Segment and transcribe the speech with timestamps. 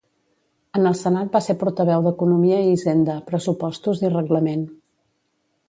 [0.77, 4.65] En el Senat va ser portaveu d'Economia i Hisenda, Pressupostos i Reglament.